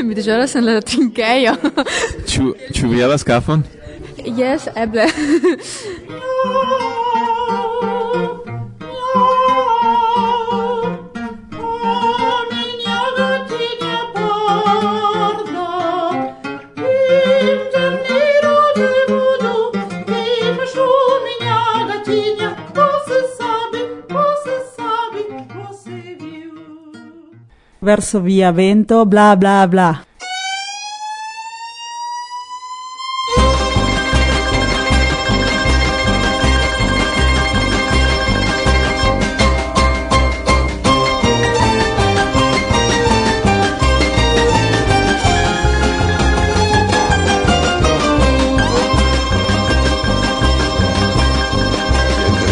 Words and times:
mi 0.06 0.14
deĵoras 0.18 0.56
en 0.56 0.68
la 0.68 0.80
trinkejo. 0.80 1.56
Ĉu 2.30 2.54
ĉu 2.76 2.92
vi 2.92 3.02
havas 3.04 3.26
kafon? 3.26 3.64
Jes, 4.36 4.68
eble. 4.76 5.08
verso 27.90 28.20
via 28.20 28.52
vento, 28.52 29.04
bla 29.04 29.36
bla 29.36 29.66
bla. 29.66 30.04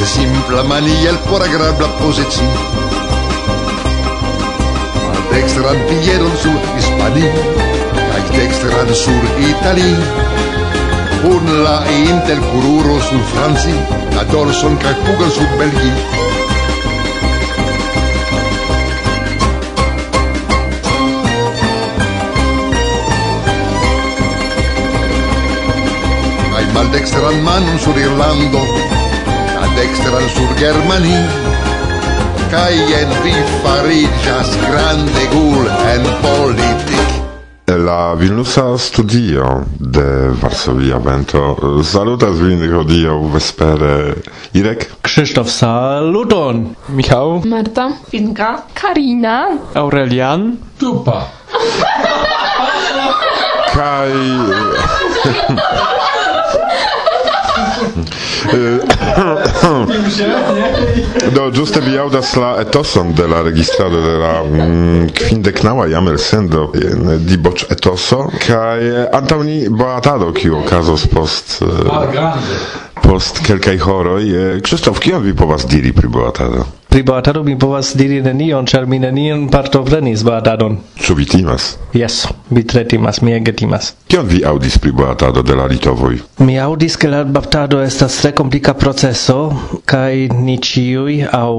Simple 0.02 0.62
mania, 0.64 1.10
il 1.10 1.18
por 1.28 1.42
agradable 1.42 1.86
posizione 2.00 2.77
dextran 5.32 5.78
pilleron 5.88 6.34
sur 6.42 6.56
Hispanie, 6.76 7.30
kaj 7.94 8.24
dextran 8.36 8.88
sur 8.94 9.22
Italie. 9.52 9.96
Un 11.24 11.46
la 11.64 11.82
intel 12.08 12.40
cururo 12.50 13.00
sur 13.00 13.22
Franci, 13.32 13.74
la 14.16 14.24
dorson 14.32 14.76
kaj 14.82 14.94
pugan 15.04 15.30
sur 15.30 15.48
Belgi. 15.58 15.92
Kaj 26.52 26.66
maldextran 26.74 27.42
manon 27.42 27.78
sur 27.84 27.98
Irlando, 27.98 28.62
la 29.60 29.66
dextran 29.76 30.26
sur 30.36 30.48
Germanie, 30.62 31.67
kai 32.50 32.76
en 33.00 33.10
vi 33.24 33.32
farigas 33.62 34.50
grande 34.64 35.24
gul 35.32 35.66
en 35.66 36.04
politik. 36.22 37.08
La 37.66 38.14
Vilnusa 38.14 38.78
studio 38.78 39.64
de 39.78 40.32
Varsovia 40.40 40.98
Vento. 40.98 41.56
Salutas 41.84 42.40
vin 42.40 42.64
hodiaŭ 42.72 43.18
vespere. 43.34 44.14
Irek? 44.56 44.88
Krzysztof 45.04 45.50
saluton! 45.52 46.74
Michał? 46.88 47.42
Marta 47.44 47.90
Finka 48.10 48.62
Karina. 48.74 49.38
Aurelian? 49.74 50.56
Tupa! 50.80 51.28
Kai 53.74 54.12
Do 61.34 61.50
giuste 61.50 61.80
vi 61.80 61.98
audas 61.98 62.36
la 62.36 62.56
etoson 62.60 63.14
de 63.14 63.28
la 63.28 63.42
registrado 63.42 64.00
de 64.00 64.18
la 64.18 64.42
mm, 64.44 65.06
quindecnaua 65.14 65.88
jam 65.88 66.08
el 66.08 66.18
sendo 66.18 66.72
in 66.74 67.26
diboc 67.26 67.66
etoso 67.70 68.30
kai 68.46 69.06
antauni 69.12 69.68
boatado 69.68 70.32
kiu 70.32 70.58
okazos 70.62 71.06
post 71.12 71.62
uh, 71.62 71.68
post 73.02 73.42
kelkaj 73.46 73.78
horoj 73.84 74.24
Krzysztof 74.62 75.00
kion 75.00 75.22
vi 75.22 75.36
povas 75.36 75.66
diri 75.68 75.92
pri 75.92 76.08
boatado 76.08 76.77
Pri 76.88 77.02
boatado 77.04 77.42
mi 77.44 77.52
povas 77.52 77.90
diri 78.00 78.22
nenion, 78.24 78.64
ĉar 78.64 78.86
mi 78.88 78.96
nenion 78.98 79.42
partoprenis 79.52 80.22
boatadon. 80.24 80.78
Ĉu 81.04 81.16
vi 81.18 81.26
timas? 81.28 81.66
Jes, 81.92 82.22
mi 82.48 82.62
tre 82.64 82.86
timas, 82.88 83.20
mi 83.20 83.34
ege 83.36 83.52
timas. 83.52 83.90
Kion 84.08 84.24
vi 84.30 84.40
aŭdis 84.48 84.78
pri 84.80 84.94
boatado 84.96 85.44
de 85.44 85.58
la 85.58 85.66
litovoj? 85.68 86.16
Mi 86.48 86.56
aŭdis, 86.56 86.96
ke 86.96 87.12
la 87.12 87.20
baptado 87.28 87.82
estas 87.84 88.16
tre 88.22 88.32
komplika 88.32 88.72
proceso, 88.72 89.36
kaj 89.84 90.32
ni 90.40 90.56
ĉiuj 90.64 91.20
aŭ 91.28 91.52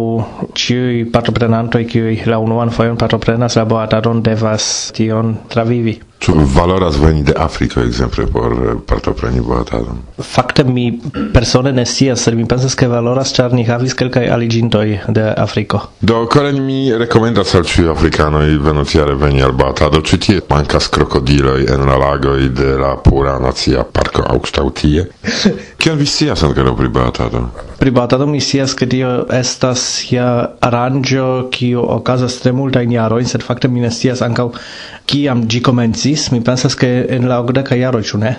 ĉiuj 0.58 1.06
partoprenantoj, 1.14 1.86
kiuj 1.94 2.18
la 2.26 2.42
unuan 2.42 2.74
fojon 2.74 2.98
partoprenas 2.98 3.62
la 3.62 3.70
boatadon, 3.70 4.26
devas 4.26 4.90
tion 4.98 5.38
travivi. 5.54 6.00
Ĉu 6.20 6.34
valoras 6.56 6.98
veni 7.00 7.24
de 7.24 7.34
Afriko 7.38 7.80
ekzemple 7.80 8.26
por 8.28 8.56
partopreni 8.88 9.40
boatadon? 9.40 10.02
Fakte 10.20 10.66
mi 10.68 10.90
persone 11.34 11.72
ne 11.72 11.86
scias, 11.86 12.26
sed 12.26 12.36
mi 12.36 12.48
pensas 12.48 12.76
ke 12.76 12.90
valoras, 12.92 13.32
ĉar 13.38 13.56
ni 13.56 13.64
havis 13.68 13.96
kelkaj 13.96 14.26
aliĝintoj 14.36 14.86
de 15.16 15.30
Afriko. 15.38 15.82
Do 16.02 16.26
koren 16.32 16.60
mi 16.66 16.82
rekomendas 17.04 17.56
al 17.56 17.64
ĉiuj 17.72 17.94
afrikanoj 17.96 18.46
venontjare 18.66 19.16
veni 19.16 19.44
al 19.46 19.56
boatado, 19.56 20.04
ĉi 20.04 20.20
tie 20.26 20.42
mankas 20.50 20.92
krokodiloj 20.92 21.62
en 21.72 21.88
la 21.88 21.98
lagoj 22.04 22.50
de 22.62 22.76
la 22.84 22.96
pura 23.04 23.40
nacia 23.40 23.88
parko. 23.88 24.09
Marko 24.18 24.70
tie 24.74 25.06
kion 25.78 25.98
vi 25.98 26.06
scias 26.06 26.42
ankaŭ 26.44 26.74
pri 26.78 26.90
baatado? 26.90 27.42
Pri 27.80 27.92
baatado 27.92 28.26
mi 28.28 28.42
scias, 28.42 28.74
ke 28.74 28.88
tio 28.90 29.26
estas 29.34 29.82
ja 30.12 30.56
aranĝo 30.66 31.50
kiu 31.54 31.84
okazas 31.84 32.40
tre 32.44 32.52
multajn 32.52 32.92
jarojn, 32.92 33.28
sed 33.30 33.46
fakte 33.46 33.70
mi 33.72 33.84
ne 33.84 33.92
scias 33.92 34.22
ankaŭ 34.26 34.50
kiam 35.10 35.46
ĝi 35.48 35.62
komencis. 35.66 36.30
Mi 36.34 36.42
pensas, 36.44 36.76
ke 36.76 36.90
en 37.10 37.30
la 37.30 37.40
okdeka 37.44 37.78
jaroj, 37.80 38.04
ĉu 38.12 38.22
ne? 38.24 38.36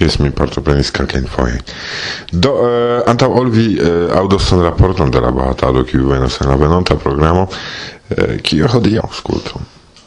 Jes, 0.00 0.18
mi 0.18 0.32
partoprenis 0.34 0.90
kelkajn 0.90 1.28
fojojn 1.30 1.60
Do, 2.32 2.54
eh, 2.56 2.70
uh, 3.00 3.10
antaŭ 3.10 3.30
ol 3.42 3.52
vi 3.54 3.66
eh, 3.76 3.84
uh, 3.86 4.16
aŭdos 4.20 4.50
raporton 4.64 5.12
de 5.14 5.22
la 5.22 5.30
baatado, 5.34 5.84
kiu 5.84 6.10
venas 6.10 6.40
en 6.40 6.50
la 6.50 6.56
venonta 6.60 6.96
programo, 6.96 7.46
eh, 8.08 8.16
uh, 8.16 8.40
kio 8.42 8.72
hodiaŭ 8.72 9.04
oh 9.04 9.12
aŭskultu. 9.12 9.62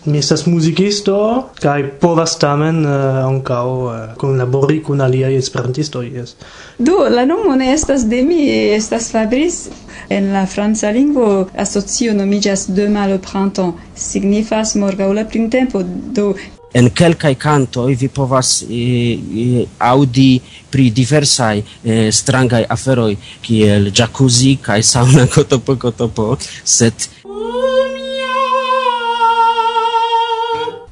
Mi 0.06 0.18
estas 0.18 0.46
muzikisto 0.46 1.18
kaj 1.62 1.84
povas 2.00 2.36
tamen 2.40 2.86
uh, 2.86 2.94
ankaŭ 3.24 3.68
uh, 3.84 3.92
kunlabori 4.20 4.82
kun 4.84 5.02
aliaj 5.02 5.38
esperantistoj, 5.38 6.10
Yes. 6.14 6.36
Do, 6.78 6.98
la 7.10 7.26
nomo 7.26 7.56
ne 7.56 7.74
estas 7.74 8.04
de 8.10 8.22
mi, 8.22 8.42
estas 8.76 9.12
Fabrice. 9.12 9.70
En 10.10 10.34
la 10.34 10.46
franca 10.46 10.90
lingvo 10.92 11.48
asocio 11.58 12.14
nomiĝas 12.14 12.66
Demain 12.70 13.10
le 13.10 13.20
printemps, 13.20 13.80
signifas 13.96 14.76
morgaŭ 14.76 15.14
la 15.14 15.24
printempo. 15.26 15.84
Do 15.84 16.34
en 16.74 16.90
kelkaj 16.90 17.36
kantoj 17.36 17.94
vi 18.00 18.10
povas 18.10 18.64
e, 18.64 18.84
e, 19.44 19.66
aŭdi 19.86 20.30
pri 20.74 20.90
diversaj 20.90 21.62
e, 21.62 21.98
strangaj 22.12 22.64
aferoj 22.76 23.12
kiel 23.46 23.92
jacuzzi 23.96 24.56
kaj 24.62 24.82
sauna 24.84 25.28
kotopo 25.36 25.78
kotopo, 25.86 26.30
sed 26.64 27.10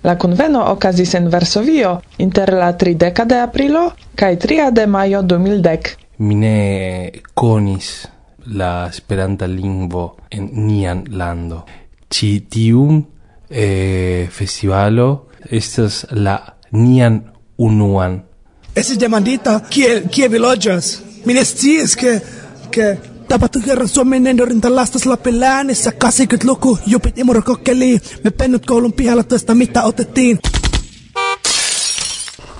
La 0.03 0.17
conveno 0.17 0.63
okazis 0.71 1.13
en 1.13 1.29
Varsovio 1.29 1.99
inter 2.17 2.53
la 2.53 2.71
30 2.77 3.25
de 3.25 3.37
aprilo 3.39 3.91
kaj 4.15 4.35
3 4.35 4.71
de 4.71 4.85
majo 4.87 5.21
2010. 5.21 5.91
Mi 6.17 6.35
ne 6.35 7.11
konis 7.33 8.07
la 8.45 8.87
Esperanta 8.89 9.45
lingvo 9.45 10.17
en 10.31 10.49
nian 10.53 11.03
lando. 11.09 11.61
Ĉi 12.09 12.31
tiun 12.49 13.03
eh, 13.49 14.27
festivalo 14.31 15.27
estas 15.49 16.05
la 16.11 16.39
nian 16.71 17.21
unuan. 17.57 18.17
Estis 18.75 18.97
demandita 18.97 19.59
kie 19.69 20.01
kie 20.09 20.27
vi 20.27 20.41
loĝas. 20.41 20.91
Mi 21.25 21.37
ne 21.37 21.45
sciis 21.45 21.95
ke 21.95 22.17
ke 22.71 22.95
Tapahtuherran 23.31 23.87
Suomen 23.87 24.27
endorinta 24.27 24.75
lastoslapen 24.75 25.43
äänessä 25.43 25.91
80-luku, 26.03 26.77
jupit 26.87 27.17
imurkokkeli. 27.17 27.99
Me 28.23 28.31
pennut 28.31 28.65
koulun 28.65 28.93
pihalla 28.93 29.23
toista 29.23 29.55
mitä 29.55 29.83
otettiin. 29.83 30.39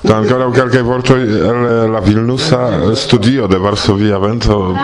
Do 0.03 0.15
ancora 0.15 0.49
calcae 0.49 0.81
vortoi 0.81 1.21
el 1.21 1.65
eh, 1.69 1.87
la 1.87 1.99
Vilnusa 1.99 2.89
eh, 2.89 2.95
studio 2.95 3.45
de 3.45 3.57
Varsovia 3.57 4.17
vento 4.17 4.75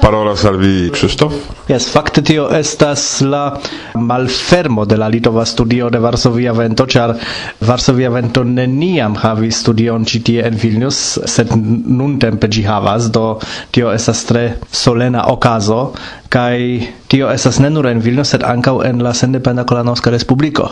parola 0.00 0.34
salvi 0.34 0.90
Krzysztof? 0.90 1.34
Yes, 1.68 1.86
fakte 1.94 2.22
tio 2.22 2.48
estas 2.50 3.20
la 3.20 3.56
malfermo 3.94 4.84
de 4.84 4.96
la 4.96 5.06
Litova 5.06 5.44
studio 5.44 5.88
de 5.90 6.00
Varsovia 6.02 6.52
vento, 6.52 6.88
ĉar 6.90 7.14
Varsovia 7.60 8.10
vento 8.10 8.42
neniam 8.42 9.14
havis 9.14 9.62
studion 9.62 10.02
ĉi 10.04 10.22
tie 10.26 10.42
en 10.48 10.58
Vilnius, 10.58 10.98
sed 11.22 11.54
nuntempe 11.54 12.50
ĝi 12.50 12.66
havas, 12.66 13.12
do 13.14 13.38
tio 13.70 13.94
estas 13.94 14.26
tre 14.26 14.44
solena 14.74 15.28
okazo 15.30 15.94
kai 16.34 16.82
tio 17.06 17.28
estas 17.30 17.60
ne 17.62 17.70
nur 17.70 17.86
en 17.86 18.00
Vilnius 18.02 18.32
sed 18.34 18.42
ankaŭ 18.42 18.80
en 18.88 19.02
la 19.06 19.12
sendependa 19.14 19.64
Kolanoska 19.64 20.10
Respubliko. 20.10 20.66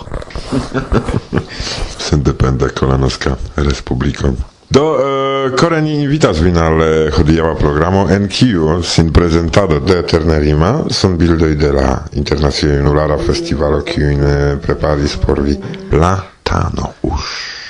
sendependa 2.09 2.69
Kolanoska 2.79 3.37
Respubliko. 3.57 4.33
Do 4.73 4.83
uh, 4.97 5.53
kore 5.61 5.83
ni 5.85 5.99
invitas 6.03 6.41
vin 6.41 6.57
al 6.59 6.81
hodiava 7.13 7.55
programo 7.61 8.07
en 8.11 8.27
kiu 8.29 8.79
sin 8.83 9.13
prezentado 9.13 9.79
de 9.81 10.01
Ternerima 10.03 10.73
son 10.91 11.19
bildoj 11.21 11.55
de 11.61 11.73
la 11.73 11.89
Internacia 12.13 12.79
Junulara 12.79 13.19
Festivalo 13.19 13.83
kiu 13.85 14.11
in 14.11 14.25
preparis 14.67 15.17
por 15.27 15.43
vi 15.45 15.59
Platano 15.91 16.95
Usz. 17.03 17.61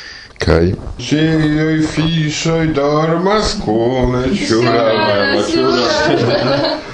Kaj? 0.42 0.72
Ĉiuj 0.98 1.82
fiŝoj 1.86 2.72
dormas 2.74 3.52
kune, 3.64 4.24
ĉura, 4.46 4.88
ĉura. 5.50 6.91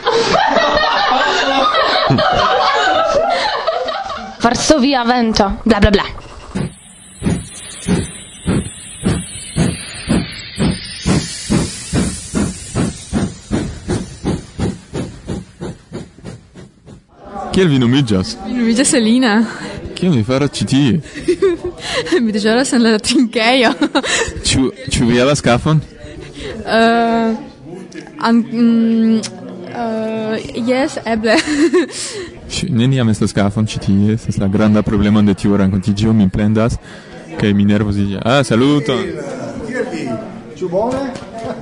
Varsovia 4.43 5.05
vento. 5.05 5.61
Bla 5.65 5.79
bla 5.79 5.91
bla. 5.91 6.05
Kiel 17.53 17.69
vi 17.69 17.79
nomiĝas? 17.79 18.37
Mi 18.47 18.55
nomiĝas 18.55 18.95
Elina. 18.95 19.45
Kion 19.99 20.15
vi 20.15 20.23
faras 20.23 20.53
ĉi 20.55 20.65
tie? 20.71 21.01
Mi 22.23 22.31
deĵoras 22.33 22.71
en 22.77 22.85
la 22.85 22.99
trinkejo. 23.03 23.73
Ĉu 24.47 24.69
ĉu 24.95 25.09
vi 25.09 25.19
havas 25.19 25.43
kafon? 25.43 25.81
Uh, 26.63 27.35
an, 28.23 28.39
mm, 28.39 29.19
Eh, 29.79 30.63
Jes, 30.67 30.99
eble. 31.05 31.37
Neniam 32.81 33.09
estas 33.13 33.35
kafon 33.37 33.67
ĉi 33.67 33.83
tie, 33.85 34.15
estas 34.17 34.41
la 34.43 34.49
granda 34.51 34.83
problemo 34.83 35.23
de 35.23 35.35
tiu 35.39 35.57
renkontiĝo, 35.57 36.13
mi 36.13 36.29
plendas 36.29 36.79
kaj 37.39 37.55
mi 37.55 37.65
nervoziĝas. 37.69 38.23
Ah, 38.25 38.43
saluton. 38.45 39.05
Kiel 39.69 39.87
vi? 39.93 40.09
Ĉu 40.59 40.69
bone? 40.73 41.05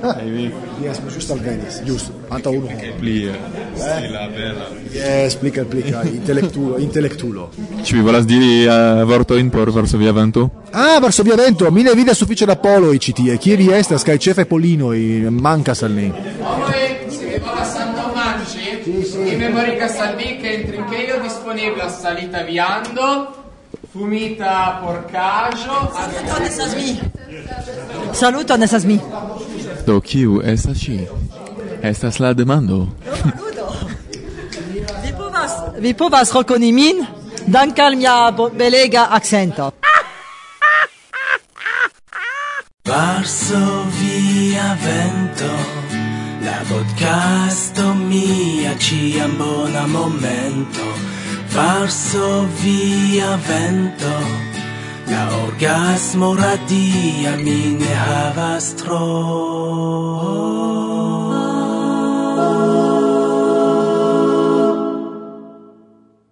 Kaj 0.01 0.25
vi? 0.25 0.47
Yes, 0.81 0.99
mi 1.03 1.11
ĵus 1.13 1.29
alvenis, 1.35 1.77
ĵus 1.85 2.07
antaŭ 2.33 2.53
unu 2.57 2.71
horo. 2.71 2.93
Pli 2.99 3.15
eh, 3.29 3.37
eh? 3.77 4.07
la 4.13 4.25
bela. 4.33 4.71
Yes, 4.93 5.37
pli 5.41 5.51
kaj 5.53 5.67
pli 5.69 5.83
kaj 5.85 6.09
intelektulo, 6.15 6.79
intelektulo. 6.81 7.47
Ĉu 7.85 7.99
vi 7.99 8.05
volas 8.07 8.25
diri 8.29 8.65
vortojn 9.09 9.51
por 9.53 9.69
Varsovia 9.75 10.15
Vento? 10.17 10.47
Ah, 10.73 10.97
Varsovia 11.03 11.37
Vento, 11.37 11.69
mi 11.71 11.85
ne 11.85 11.93
vidas 11.97 12.17
sufiĉe 12.23 12.49
da 12.49 12.57
poloj 12.61 12.97
ĉi 12.97 13.17
tie. 13.21 13.37
Kie 13.37 13.59
vi 13.61 13.69
estas 13.77 14.05
kaj 14.07 14.17
ĉefe 14.29 14.49
polinoj 14.49 14.97
mankas 15.29 15.85
al 15.85 15.93
ni? 15.97 16.09
memorigas 19.37 19.97
al 19.99 20.15
vi 20.15 20.37
che 20.37 20.47
in 20.53 20.65
trincheio 20.67 21.19
disponebla 21.21 21.89
salita 21.89 22.41
viando, 22.41 23.45
fumita 23.91 24.79
porcaggio... 24.81 25.91
Saluton 25.93 26.43
esas 26.43 26.75
mi! 26.75 26.99
Saluton 28.11 28.63
esas 28.63 28.83
mi! 28.83 29.01
Do, 29.85 30.01
kiu 30.01 30.41
estas 30.41 30.77
ci? 30.77 31.07
Estas 31.81 32.19
la 32.19 32.33
demando. 32.33 32.87
Vi 35.03 35.11
povas, 35.13 35.53
vi 35.79 35.93
povas 35.93 36.33
rekoni 36.33 36.71
min, 36.71 37.05
dank 37.45 37.79
al 37.79 37.95
mia 37.95 38.31
belega 38.31 39.09
accento. 39.09 39.73
Varsovia 42.87 44.77
vento 44.81 45.86
La 46.47 46.63
podcasto 46.69 47.93
mia 47.93 48.73
ciam 48.79 49.33
bona 49.37 49.85
momento 49.87 50.85
Varso 51.53 52.47
via 52.61 53.35
vento 53.47 54.13
La 55.11 55.23
orgasmo 55.43 56.35
radia 56.35 57.35
mi 57.43 57.75
ne 57.79 57.93
havas 58.05 58.75
tro 58.79 59.03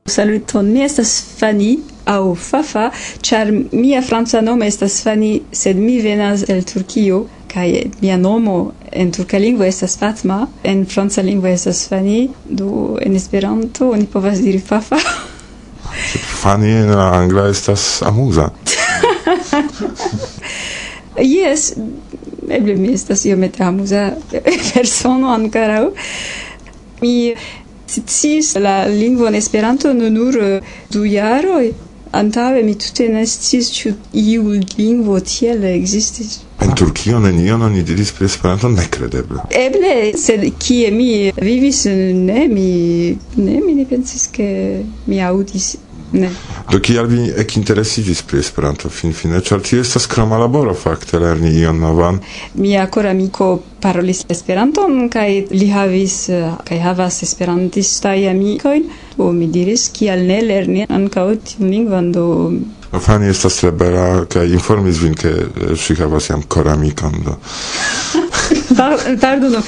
Saluton, 0.07 0.71
mi 0.71 0.81
estas 0.81 1.11
Fanny 1.37 1.79
au 2.05 2.35
Fafa, 2.35 2.91
char 3.21 3.51
mia 3.51 4.01
franca 4.01 4.41
nomo 4.41 4.63
estas 4.63 5.01
Fanny, 5.03 5.41
sed 5.51 5.75
mi 5.75 5.99
venas 5.99 6.45
el 6.47 6.63
Turkio 6.63 7.25
kai 7.55 7.91
mia 8.01 8.17
nomo 8.17 8.73
en 8.91 9.11
turka 9.15 9.39
lingvo 9.39 9.63
estas 9.63 9.97
Fatma, 9.97 10.47
en 10.63 10.85
franca 10.85 11.21
lingvo 11.21 11.47
estas 11.47 11.87
Fani, 11.87 12.29
do 12.49 12.97
en 13.01 13.15
Esperanto 13.15 13.89
oni 13.91 14.05
povas 14.05 14.41
diri 14.43 14.59
Fafa. 14.59 14.99
Fani 16.41 16.71
en 16.71 16.91
la 16.91 17.05
angla 17.15 17.47
estas 17.49 18.01
amuza. 18.03 18.49
yes, 21.35 21.73
eble 22.49 22.75
mi 22.75 22.93
estas 22.93 23.25
iomete 23.25 23.63
amuza 23.63 24.09
persono 24.73 25.31
ankoraŭ. 25.33 25.85
Mi 27.01 27.35
sciis 27.87 28.55
la 28.55 28.85
lingvon 28.87 29.35
Esperanto 29.35 29.93
nur 29.93 30.11
nur 30.11 30.39
du 30.91 31.05
jaroj, 31.05 31.71
antaŭe 32.11 32.63
mi 32.63 32.75
tute 32.75 33.07
ne 33.15 33.23
sciis 33.27 33.71
ĉu 33.77 33.93
iu 34.25 34.59
lingvo 34.77 35.19
tiel 35.19 35.63
ekzistis. 35.71 36.44
En 36.65 36.73
Turkio 36.73 37.19
nenion 37.21 37.61
oni 37.61 37.83
diris 37.85 38.09
pri 38.17 38.25
Esperanto 38.25 38.69
nekredeble. 38.73 39.43
Eble, 39.53 39.91
sed 40.17 40.41
kie 40.57 40.89
mi 40.89 41.29
vivis, 41.37 41.83
ne 42.17 42.47
mi 42.49 42.69
ne 43.37 43.59
mi 43.61 43.75
ne 43.77 43.85
pensis 43.85 44.25
ke 44.33 44.47
mi 45.05 45.21
aŭdis 45.21 45.75
Ne. 46.11 46.29
Do 46.71 46.79
kial 46.79 47.07
vi 47.09 47.27
ekinteresigis 47.37 48.21
pri 48.27 48.39
Esperanto 48.39 48.89
finfine, 48.89 49.41
ĉar 49.41 49.63
tio 49.65 49.81
estas 49.81 50.07
kroma 50.07 50.37
laboro 50.37 50.73
fakte 50.73 51.19
lerni 51.19 51.51
ion 51.59 51.79
novan? 51.81 52.19
Mia 52.53 52.85
koramiko 52.91 53.49
parolis 53.81 54.23
Esperanton 54.29 55.09
kaj 55.13 55.29
li 55.51 55.69
havis 55.73 56.17
eh, 56.29 56.47
kaj 56.67 56.79
havas 56.85 57.21
esperantistaj 57.25 58.29
amikojn, 58.31 58.89
do 59.17 59.31
mi 59.31 59.49
diris 59.51 59.89
kial 59.93 60.25
ne 60.29 60.41
lerni 60.41 60.87
ankaŭ 60.89 61.27
tiun 61.49 61.69
lingvon 61.73 62.11
do 62.15 62.25
Fani 63.01 63.27
estas 63.27 63.57
tre 63.59 63.71
bela 63.75 64.25
kaj 64.31 64.45
informis 64.55 65.01
vin, 65.03 65.15
ke 65.19 65.31
eh, 65.31 65.73
ŝi 65.75 65.97
havas 65.99 66.29
jam 66.29 66.45
koramikon 66.47 67.23
do. 67.25 67.35
pardonu. 69.21 69.61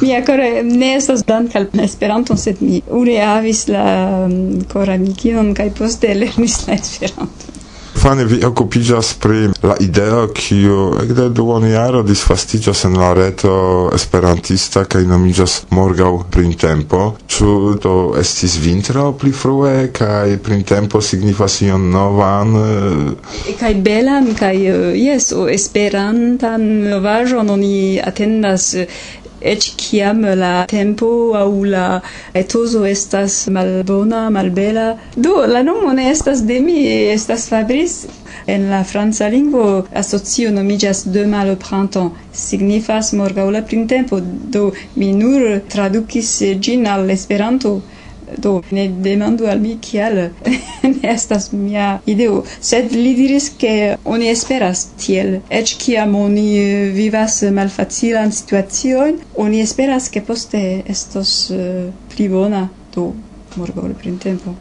Mi 0.00 0.14
ancora 0.16 0.62
ne 0.62 0.94
estas 0.96 1.24
dankal 1.24 1.66
Esperanton, 1.82 2.38
sed 2.38 2.60
mi 2.60 2.82
une 2.90 3.18
havis 3.20 3.66
la 3.68 3.84
um, 4.24 4.64
koramikinon 4.72 5.54
kaj 5.54 5.70
poste 5.78 6.14
lernis 6.14 6.64
la 6.66 6.78
Esperanton. 6.78 7.63
Stefane, 8.04 8.24
vi 8.24 8.44
okupiĝas 8.44 9.14
pri 9.16 9.46
la 9.62 9.74
ideo 9.80 10.26
kiu 10.36 10.80
ekde 11.00 11.30
duonjaro 11.32 12.02
disvastiĝas 12.04 12.84
en 12.84 12.98
la 13.00 13.14
reto 13.16 13.54
esperantista 13.96 14.82
kaj 14.84 15.06
nomiĝas 15.08 15.54
Morgaŭ 15.72 16.10
Printempo. 16.34 17.00
Ĉu 17.32 17.54
do 17.80 17.94
estis 18.20 18.58
vintro 18.60 19.06
pli 19.16 19.32
frue 19.32 19.88
kaj 19.96 20.36
printempo 20.44 21.00
signifas 21.00 21.56
ion 21.64 21.88
novan? 21.96 22.52
Kaj 23.62 23.72
belan 23.88 24.34
kaj 24.36 24.54
eh, 24.74 24.86
jes 25.06 25.32
esperantan 25.56 26.68
novaĵon 26.92 27.56
oni 27.56 27.74
atendas 28.04 28.74
ec 29.52 29.62
ciam 29.84 30.22
la 30.42 30.52
tempo 30.66 31.08
au 31.36 31.64
la 31.64 32.00
etoso 32.34 32.84
estas 32.86 33.46
malbona, 33.56 34.22
malbela. 34.30 34.86
Do, 35.16 35.34
la 35.46 35.62
nomo 35.62 35.92
ne 35.92 36.08
estas 36.10 36.42
de 36.50 36.60
mi, 36.60 36.78
estas 37.16 37.48
Fabrice. 37.52 38.08
En 38.46 38.68
la 38.70 38.82
franca 38.84 39.28
lingvo 39.32 39.64
asocio 40.02 40.50
nomiĝas 40.52 41.04
demain 41.14 41.46
le 41.50 41.56
printemps, 41.56 42.16
signifas 42.32 43.12
morgaŭ 43.20 43.46
la 43.54 43.62
printempo, 43.62 44.20
do 44.56 44.64
mi 44.96 45.12
nur 45.12 45.46
tradukis 45.74 46.32
ĝin 46.66 46.86
al 46.96 47.10
Esperanto 47.18 47.76
do 48.38 48.62
ne 48.70 48.88
demando 48.88 49.48
al 49.50 49.60
mi 49.60 49.76
kial 49.80 50.16
ne 50.94 51.08
estas 51.14 51.50
mia 51.52 52.00
ideo 52.06 52.42
sed 52.60 52.92
li 52.92 53.14
diris 53.18 53.50
ke 53.60 53.74
oni 54.04 54.30
esperas 54.32 54.86
tiel. 55.00 55.40
Eĉ 55.50 55.76
kiam 55.84 56.14
oni 56.18 56.48
eh, 56.58 56.90
vivas 56.96 57.42
malfacilan 57.60 58.32
situacion 58.32 59.20
oni 59.46 59.62
esperas 59.64 60.08
ke 60.08 60.24
poste 60.24 60.64
estos 60.88 61.34
uh, 61.54 61.90
pli 62.14 62.28
bona 62.28 62.68
do 62.94 63.12
morgaŭ 63.56 63.90
printempo. 64.00 64.56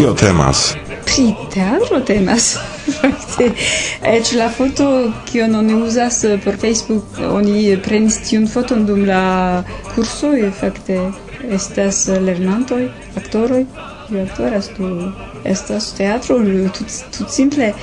kio 0.00 0.14
temas? 0.14 0.74
Pri 1.04 1.34
teatro 1.54 1.98
temas. 2.00 2.54
Fakte, 3.00 3.50
eĉ 4.08 4.30
la 4.38 4.46
foto 4.48 4.86
kion 5.28 5.54
oni 5.58 5.76
uzas 5.76 6.22
por 6.44 6.56
Facebook, 6.56 7.20
oni 7.28 7.76
prenis 7.84 8.16
tiun 8.24 8.46
foton 8.48 8.86
dum 8.88 9.04
la 9.04 9.20
kursoj, 9.90 10.46
fakte 10.60 10.96
estas 11.52 12.06
lernantoj, 12.08 12.86
aktoroj, 13.20 13.66
kiu 14.06 14.22
aktoras 14.24 14.72
do 14.78 15.12
estas 15.44 15.92
teatro 16.00 16.40
tut, 16.78 16.96
tut 17.18 17.28
simple 17.28 17.74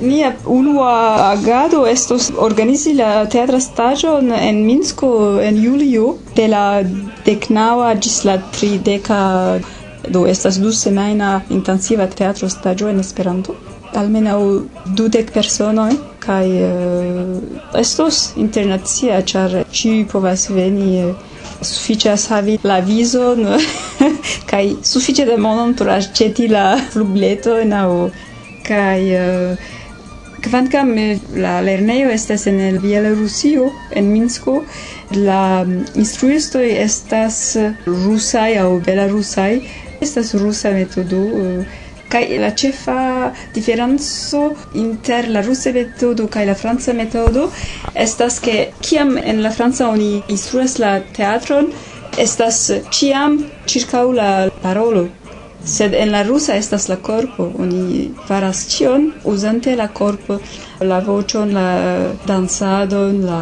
Nia 0.00 0.32
unua 0.50 0.94
agado 1.30 1.84
estos 1.86 2.32
organizi 2.38 2.94
la 2.94 3.26
teatra 3.30 3.60
stagion 3.60 4.32
en 4.32 4.66
Minsko 4.66 5.40
en 5.42 5.58
julio 5.62 6.16
de 6.36 6.48
la 6.50 6.66
deknaŭa 7.26 7.94
ĝis 7.94 8.24
la 8.26 8.40
trideka 8.56 9.20
Do 10.08 10.26
estas 10.26 10.58
du 10.60 10.72
semajna 10.72 11.42
intensiva 11.50 12.06
teatro 12.06 12.48
stagio 12.48 12.88
en 12.88 13.00
Esperanto. 13.00 13.54
Almenaŭ 13.94 14.40
dudek 14.98 15.30
personoj 15.32 15.92
kaj 16.24 16.46
uh, 16.48 17.78
estos 17.78 18.32
internacia, 18.36 19.20
ĉar 19.22 19.60
ĉiuj 19.70 20.00
povas 20.12 20.48
veni 20.50 20.88
eh, 21.00 21.12
uh, 21.12 21.34
suficias 21.64 22.26
havi 22.32 22.58
la 22.62 22.80
vizon 22.80 23.46
kaj 24.50 24.64
sufiĉe 24.82 25.28
de 25.30 25.36
monon 25.36 25.74
por 25.78 25.92
aĉeti 25.94 26.48
la 26.48 26.66
flugbiletojn 26.92 27.72
aŭ 27.84 27.88
kaj 28.66 29.00
uh, 29.20 29.72
Kvankam 30.44 30.90
la 31.40 31.52
lernejo 31.64 32.10
estas 32.12 32.42
en 32.50 32.58
el 32.60 32.74
Bielorusio, 32.78 33.70
en 33.96 34.10
Minsko, 34.12 34.58
la 35.16 35.64
mm, 35.64 35.94
instruistoj 36.02 36.66
estas 36.82 37.38
rusaj 37.86 38.50
aŭ 38.60 38.66
belarusaj, 38.84 39.54
estas 40.06 40.34
rusa 40.44 40.70
metodo 40.78 41.22
eh, 41.42 41.80
kaj 42.12 42.24
la 42.42 42.50
ĉefa 42.60 42.98
diferenco 43.54 44.42
inter 44.82 45.28
la 45.36 45.42
rusa 45.46 45.72
metodo 45.76 46.28
kaj 46.36 46.44
la 46.50 46.54
franca 46.62 46.92
metodo 47.00 47.48
estas 48.06 48.38
ke 48.46 48.56
kiam 48.88 49.16
en 49.18 49.42
la 49.46 49.50
franca 49.58 49.88
oni 49.88 50.10
instruas 50.36 50.78
la 50.84 50.92
teatron 51.18 51.72
estas 52.26 52.58
ĉiam 52.96 53.38
ĉirkaŭ 53.66 54.04
la 54.20 54.30
parolo. 54.62 55.04
Sed 55.74 55.94
en 55.96 56.10
la 56.12 56.22
rusa 56.28 56.54
estas 56.60 56.88
la 56.92 56.96
corpo 57.08 57.46
oni 57.64 58.10
faras 58.28 58.60
cion 58.74 59.06
uzante 59.32 59.74
la 59.80 59.88
corpo 60.00 60.36
la 60.90 60.98
voĉon 61.06 61.54
la 61.58 61.68
dansadon 62.28 63.22
la 63.30 63.40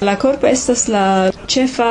La 0.00 0.16
corpo 0.16 0.46
estas 0.46 0.88
la 0.88 1.30
cefa 1.46 1.86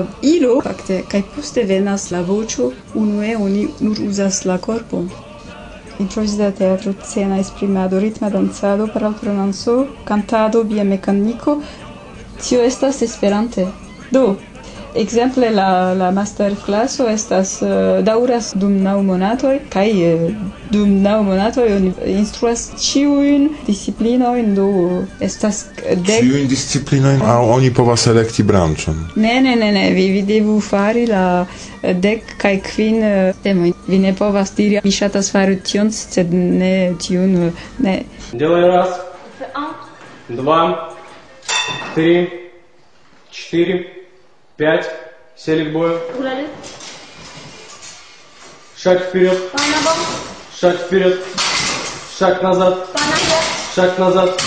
uh, 0.00 0.06
ilo, 0.22 0.60
fakte, 0.64 1.02
kaj 1.12 1.20
poste 1.34 1.64
venas 1.68 2.06
la 2.10 2.22
voĉo, 2.24 2.70
unue 2.96 3.34
oni 3.36 3.66
nur 3.80 3.98
uzas 4.06 4.46
la 4.48 4.56
corpon. 4.58 5.10
da 6.38 6.48
teatro, 6.56 6.94
scena 7.04 7.38
esprimado, 7.38 8.00
ritma 8.00 8.30
non 9.36 9.52
so 9.52 9.86
cantado, 10.04 10.64
biomekaniko, 10.64 11.60
tio 12.40 12.62
estas 12.64 13.02
Esperante. 13.02 13.66
Do, 14.10 14.36
Exemple 14.95 15.49
la 15.51 15.93
la 15.93 16.11
master 16.11 16.53
classo 16.65 17.07
estas 17.09 17.61
uh, 17.61 17.69
dauras 18.03 18.53
dum 18.55 18.77
naŭ 18.83 19.01
monatoj 19.03 19.57
kaj 19.73 19.89
uh, 19.91 20.21
dum 20.71 20.93
naŭ 21.03 21.17
monatoj 21.27 21.65
oni 21.77 21.91
instruas 22.13 22.63
ĉiujn 22.79 23.49
disciplinojn 23.67 24.53
do 24.55 24.67
estas 25.19 25.65
dek 25.81 26.23
ĉiujn 26.23 26.47
disciplinojn 26.47 27.25
aŭ 27.33 27.41
oni 27.57 27.73
povas 27.75 28.07
elekti 28.07 28.43
branĉon 28.43 29.01
ne 29.25 29.35
ne 29.47 29.55
ne 29.63 29.71
ne 29.79 29.83
vi 29.97 30.07
vi 30.15 30.21
devu 30.31 30.61
fari 30.69 31.03
la 31.11 31.25
dek 32.07 32.31
kaj 32.45 32.55
kvin 32.69 33.03
uh, 33.03 33.43
temojn 33.43 33.75
vi 33.87 33.99
ne 34.07 34.15
povas 34.15 34.55
diri 34.55 34.79
mi 34.83 34.95
ŝatas 35.01 35.31
fari 35.35 35.59
tion 35.71 35.91
sed 35.91 36.31
ne 36.33 36.93
tiun 37.03 37.51
ne 37.79 37.97
Делай 38.33 38.65
раз, 38.67 38.89
два, 40.29 40.89
три, 41.93 42.29
четыре, 43.31 43.98
Пять. 44.60 44.90
Сели 45.36 45.70
к 45.70 45.72
бою. 45.72 45.98
Шаг 48.76 49.08
вперед. 49.08 49.38
Шаг 50.54 50.76
вперед. 50.76 51.24
Шаг 52.18 52.42
назад. 52.42 52.86
Шаг 53.74 53.98
назад. 53.98 54.42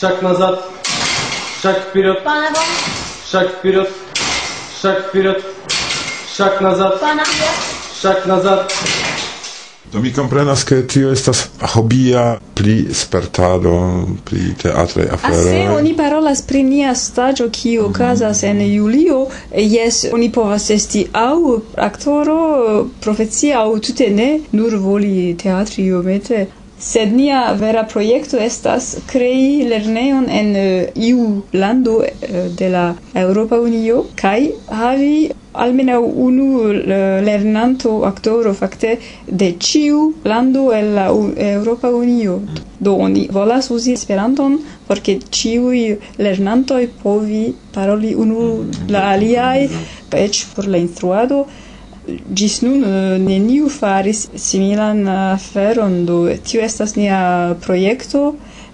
Шаг 0.00 0.22
назад. 0.22 0.64
Шаг 1.60 1.78
вперед. 1.80 2.22
Шаг 3.30 3.50
вперед. 3.58 3.90
Шаг 4.80 5.08
вперед. 5.08 5.44
Шаг 6.34 6.60
назад. 6.62 7.02
Шаг 8.00 8.24
назад. 8.24 8.72
Do 9.92 10.00
mi 10.00 10.10
comprenas 10.10 10.64
che 10.64 10.84
tio 10.84 11.12
estas 11.12 11.48
hobia 11.74 12.40
pli 12.54 12.92
spertado, 12.92 14.18
pli 14.24 14.54
teatre 14.56 15.08
ah, 15.08 15.14
afero. 15.14 15.42
Se 15.42 15.68
oni 15.68 15.94
parolas 15.94 16.42
pri 16.42 16.62
nia 16.62 16.94
stagio 16.94 17.48
ki 17.50 17.78
mm. 17.78 17.84
okazas 17.84 18.42
mm 18.42 18.48
-hmm. 18.48 18.60
en 18.60 18.74
julio, 18.74 19.26
jes, 19.56 20.06
oni 20.12 20.30
povas 20.32 20.70
esti 20.70 21.06
au 21.12 21.62
aktoro, 21.76 22.88
profecia 23.00 23.58
au 23.58 23.78
tute 23.78 24.10
ne, 24.10 24.40
nur 24.52 24.76
voli 24.76 25.36
teatri 25.42 25.84
iomete. 25.84 26.46
Sed 26.78 27.12
nia 27.12 27.52
vera 27.52 27.84
projekto 27.84 28.36
estas 28.38 28.96
krei 29.06 29.64
lerneon 29.68 30.26
en 30.28 30.50
uh, 30.56 30.82
iu 30.94 31.42
lando 31.52 31.96
uh, 31.96 32.04
de 32.58 32.68
la 32.68 32.94
Europa 33.14 33.56
Unio 33.60 34.04
kaj 34.14 34.50
havi 34.68 35.30
almeno 35.64 36.00
unu 36.28 36.46
lernanto 37.28 37.92
aktoro 38.08 38.54
fakte 38.54 38.96
de 39.42 39.48
ciu 39.60 40.00
lando 40.24 40.72
el 40.72 40.94
la 40.94 41.06
Europa 41.36 41.88
Unio. 41.90 42.40
Do 42.80 42.94
oni 42.96 43.28
volas 43.32 43.70
uzi 43.70 43.92
Esperanton 43.92 44.58
por 44.86 45.00
ke 45.00 45.18
ĉiuj 45.38 45.84
lernantoj 46.18 46.82
povi 47.02 47.44
paroli 47.74 48.14
unu 48.14 48.42
la 48.88 49.06
aliaj 49.14 49.68
eĉ 50.26 50.44
por 50.54 50.68
la 50.68 50.78
instruado 50.78 51.44
gis 52.40 52.60
nun 52.62 52.84
eh, 52.84 53.18
neniu 53.18 53.68
faris 53.68 54.26
similan 54.38 55.00
aferon 55.14 56.04
do 56.06 56.18
tio 56.50 56.62
estas 56.62 56.94
nia 56.96 57.18
projekto 57.66 58.22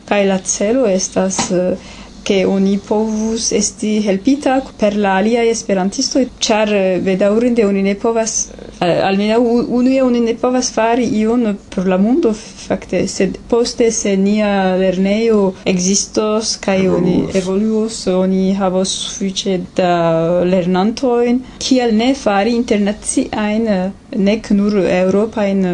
kaj 0.08 0.20
la 0.28 0.38
celo 0.54 0.84
estas 0.90 1.38
eh, 1.50 1.90
che 2.22 2.44
oni 2.44 2.78
povus 2.78 3.52
esti 3.52 4.00
helpita 4.06 4.62
per 4.76 4.96
la 4.96 5.16
alia 5.16 5.42
esperantisto 5.44 6.20
char 6.38 6.68
vedaurinde 7.02 7.62
eh, 7.62 7.66
oni 7.66 7.82
ne 7.82 7.94
povas 7.94 8.50
eh, 8.80 9.00
almena 9.08 9.38
unu 9.38 9.90
e 9.90 10.00
oni 10.00 10.20
ne 10.20 10.34
povas 10.34 10.70
fari 10.70 11.06
ion 11.18 11.56
per 11.74 11.86
la 11.86 11.96
mondo 11.98 12.32
fakte 12.32 13.06
sed 13.06 13.38
poste 13.48 13.90
se 13.90 14.16
nia 14.16 14.76
lernejo 14.76 15.54
existos 15.64 16.56
kai 16.58 16.88
oni 16.88 17.16
evoluos. 17.34 18.06
oni 18.06 18.52
havos 18.54 18.88
sufiĉe 18.88 19.60
da 19.76 19.92
lernantojn 20.44 21.40
kiel 21.58 21.94
ne 21.96 22.14
fari 22.14 22.54
internaciajn 22.60 23.66
eh, 23.68 23.90
nek 24.16 24.50
nur 24.50 24.78
eŭropajn 25.00 25.64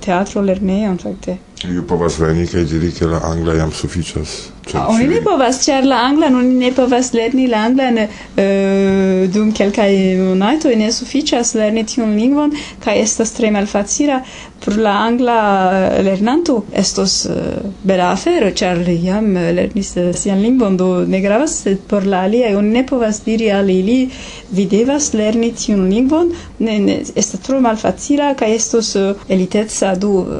teatro 0.00 0.40
lernejon 0.42 0.98
fakte. 0.98 1.38
Iu 1.64 1.86
povas 1.88 2.18
veni 2.20 2.44
kaj 2.46 2.66
diri 2.68 2.90
ke 2.92 3.06
la 3.08 3.22
angla 3.24 3.54
jam 3.56 3.72
sufiĉas. 3.72 4.36
Oni 4.74 5.06
ne 5.06 5.20
povas, 5.22 5.60
ĉar 5.62 5.86
la 5.86 6.00
anglan 6.08 6.34
oni 6.34 6.56
ne 6.58 6.72
povas 6.74 7.12
lerni 7.14 7.46
la 7.48 7.62
anglan 7.68 8.00
uh, 8.02 9.22
dum 9.32 9.52
kelkaj 9.54 9.92
monatoj 10.18 10.74
ne 10.76 10.90
sufiĉas 10.92 11.54
lerni 11.54 11.84
tiun 11.86 12.16
lingvon 12.18 12.52
kaj 12.82 12.96
estas 13.04 13.32
tre 13.36 13.52
malfacila 13.54 14.18
por 14.64 14.76
la 14.76 14.96
angla 15.04 15.36
lernanto. 16.02 16.64
Estos 16.72 17.14
uh, 17.30 17.36
bela 17.86 18.10
afero, 18.10 18.50
ĉar 18.50 18.80
li 18.82 18.96
jam 19.04 19.28
eh, 19.36 19.52
lernis 19.54 19.92
sian 20.18 20.40
lingvon, 20.42 20.76
do 20.80 20.88
ne 21.06 21.20
gravas, 21.22 21.60
sed 21.62 21.84
por 21.88 22.06
la 22.08 22.24
aliaj 22.26 22.56
oni 22.58 22.72
ne 22.80 22.82
povas 22.88 23.20
diri 23.24 23.52
al 23.54 23.70
ili 23.70 23.98
vi 24.56 24.66
devas 24.66 25.12
lerni 25.14 25.52
tiun 25.54 25.86
lingvon, 25.92 26.32
ne, 26.58 26.78
ne 26.82 26.98
estas 27.14 27.44
tro 27.46 27.60
malfacila 27.62 28.32
kaj 28.34 28.56
estos 28.56 28.94
uh, 28.98 29.28
eliteca 29.28 29.94
do 29.94 30.12
uh, 30.24 30.34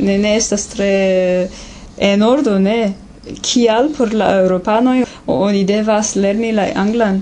ne, 0.00 0.18
ne 0.18 0.25
estas 0.25 0.67
tre 0.67 1.49
en 1.97 2.21
ordo 2.23 2.59
ne 2.59 2.93
kial 3.41 3.89
por 3.97 4.13
la 4.13 4.41
europanoj 4.41 5.05
oni 5.27 5.63
devas 5.65 6.15
lerni 6.15 6.51
la 6.51 6.65
anglan 6.75 7.21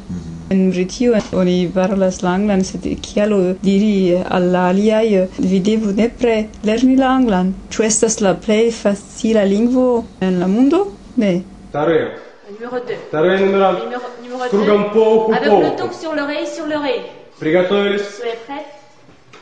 en 0.49 0.71
Britio 0.71 1.13
oni 1.33 1.69
parolas 1.73 2.21
la 2.21 2.29
anglan 2.33 2.63
sed 2.63 2.87
kial 3.01 3.55
diri 3.61 4.17
al 4.29 4.51
la 4.51 4.69
aliaj 4.69 5.27
vi 5.37 5.59
devu 5.59 5.91
nepre 5.93 6.47
lerni 6.63 6.95
la 6.95 7.09
anglan 7.17 7.53
ĉu 7.69 7.83
estas 7.83 8.21
la 8.21 8.33
plej 8.33 8.71
facila 8.71 9.43
lingvo 9.43 10.05
en 10.21 10.39
la 10.39 10.47
mundo 10.47 10.87
ne 11.17 11.41
Tareo 11.71 12.09
Numéro 12.49 12.79
2. 12.79 12.95
Tareo 13.11 13.37
numéro 13.37 13.71
2. 13.73 13.83
Numéro, 13.83 14.01
numéro 14.23 14.43
2. 14.43 14.49
Krugam 14.49 14.83
pouco, 14.91 15.31
Avec 15.33 15.49
pouco. 15.49 15.61
le 15.61 15.75
tour 15.75 15.93
sur 15.93 16.15
l'oreille, 16.15 16.47
sur 16.47 16.65
l'oreille. 16.65 17.03
Приготовились. 17.39 18.01
Soyez 18.17 18.37
prêts 18.47 18.65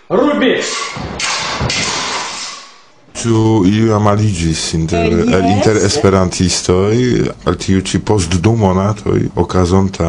Руби! 0.10 0.56
ĉu 3.23 3.63
iu 3.71 3.95
aliĝis 3.95 4.63
inter 4.75 5.05
eh, 5.07 5.19
yes. 5.19 5.35
el 5.37 5.45
inter 5.51 5.79
esperantistoj 5.87 6.97
al 7.47 7.59
tiu 7.65 7.83
ĉi 7.87 8.01
post 8.09 8.35
du 8.43 8.55
monatoj 8.59 9.19
okazonta 9.37 10.09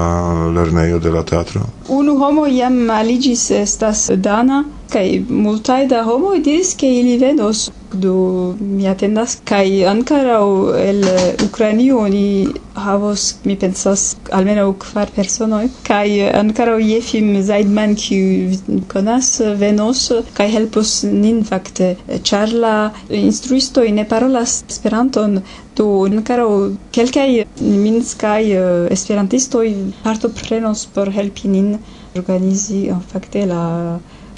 lernejo 0.55 0.99
de 0.99 1.11
la 1.13 1.23
teatro? 1.23 1.61
Unu 1.87 2.17
homo 2.17 2.47
jam 2.47 2.89
aliĝis 2.89 3.49
estas 3.51 4.09
dana 4.15 4.63
kaj 4.93 5.05
multaj 5.29 5.85
da 5.93 6.03
homoj 6.03 6.39
diris 6.45 6.73
ke 6.79 6.89
ili 6.99 7.17
venos 7.21 7.69
do 7.93 8.55
mi 8.59 8.87
atendas 8.87 9.35
kaj 9.49 9.67
ankoraŭ 9.91 10.45
el 10.81 11.01
Ukrainio 11.45 11.99
oni 11.99 12.47
havos 12.85 13.25
mi 13.45 13.55
pensas 13.63 14.03
almenaŭ 14.39 14.65
kvar 14.83 15.11
personoj. 15.15 15.67
Kaj 15.89 16.07
ankoraŭ 16.41 16.77
Jefim 16.81 17.29
Zaidman 17.49 17.95
kiu 17.95 18.81
konas 18.93 19.29
venos 19.63 20.03
kaj 20.39 20.49
helpos 20.55 20.93
nin 21.03 21.43
fakte. 21.49 21.95
Ĉar 22.31 22.53
la 22.65 22.75
instruistoj 23.21 23.87
ne 23.99 24.07
parolas 24.15 24.59
Esperanton 24.69 25.41
do 25.77 25.89
ankoraŭ 26.09 26.51
kelkaj 26.97 27.29
minskaj 27.61 28.43
esperantistoj 28.97 29.67
partoprenos 30.03 30.85
por 30.95 31.11
helpi 31.17 31.51
nin 31.57 31.75
organizi 32.15 32.87
en 32.93 33.03
fakte 33.13 33.45
la 33.49 33.63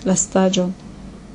la 0.05 0.15
stagion 0.15 0.74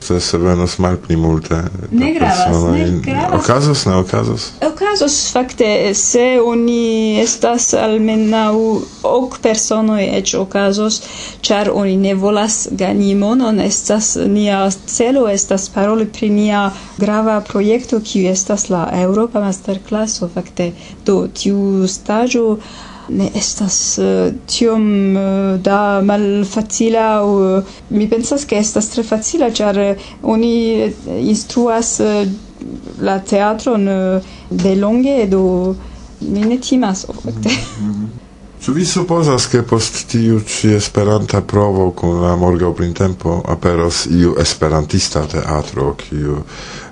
se 0.00 0.38
venos 0.38 0.78
malpli 0.78 1.16
multe. 1.16 1.54
Ne 1.90 2.12
gravas, 2.14 2.62
ne 2.72 3.00
gravas. 3.02 3.44
Okazos, 3.44 3.84
ne 3.86 3.94
okazos? 3.96 4.52
Okazos, 4.72 5.32
fakte, 5.32 5.94
se 5.94 6.40
oni 6.44 7.20
estas 7.20 7.74
almenau 7.74 8.82
ok 9.02 9.38
personoi 9.42 10.08
eĉ 10.18 10.34
okazos, 10.40 11.00
ĉar 11.42 11.70
oni 11.74 11.96
ne 11.96 12.14
volas 12.14 12.68
gani 12.70 13.14
monon, 13.14 13.60
estas 13.60 14.16
nia 14.26 14.62
celo, 14.86 15.28
estas 15.28 15.68
paroli 15.68 16.06
pri 16.06 16.28
nia 16.28 16.70
grava 16.98 17.40
projekto, 17.40 18.00
kiu 18.00 18.30
estas 18.30 18.68
la 18.70 18.88
Europa 19.02 19.40
Masterclasso, 19.40 20.28
fakte, 20.34 20.72
do 21.06 21.26
tiu 21.34 21.88
stagio 21.88 22.58
ne 23.10 23.30
estas 23.34 23.98
uh, 23.98 24.32
tiom 24.46 25.16
uh, 25.16 25.60
da 25.60 26.00
malfacila 26.04 27.24
uh, 27.24 27.64
mi 27.90 28.08
pensas 28.08 28.46
che 28.46 28.58
estas 28.58 28.90
tre 28.90 29.02
facila 29.02 29.50
ĉar 29.50 29.80
oni 30.22 30.54
instruas 31.18 32.00
uh, 32.00 32.28
la 33.00 33.18
teatron 33.18 33.88
uh, 33.88 34.32
de 34.50 34.74
longe 34.74 35.26
do 35.26 35.44
mi 36.20 36.40
ne 36.40 36.58
timas 36.60 37.06
ofte 37.08 37.30
mm 37.30 37.42
-hmm. 37.44 37.86
Mm-hmm. 37.86 38.08
Ĉu 38.60 38.72
vi 38.72 38.84
supozas 38.84 39.46
ke 39.48 39.62
post 39.62 40.02
tiu 40.12 40.40
ĉi 40.44 40.74
Esperanta 40.76 41.40
provo 41.40 41.86
kun 41.96 42.18
la 42.20 42.34
morgaŭ 42.36 42.74
printempo 42.76 43.38
aperos 43.48 44.02
iu 44.06 44.34
esperantista 44.42 45.22
teatro 45.26 45.94
kiu 46.02 46.42